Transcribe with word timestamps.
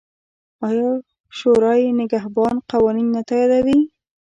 آیا 0.67 0.89
شورای 1.37 1.83
نګهبان 1.99 2.55
قوانین 2.71 3.07
نه 3.15 3.21
تاییدوي؟ 3.27 3.79